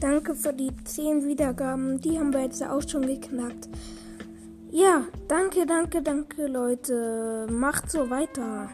[0.00, 2.00] Danke für die 10 Wiedergaben.
[2.00, 3.68] Die haben wir jetzt auch schon geknackt.
[4.70, 7.46] Ja, danke, danke, danke, Leute.
[7.50, 8.70] Macht so weiter.